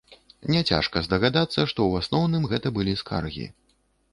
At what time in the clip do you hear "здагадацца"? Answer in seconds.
1.07-1.67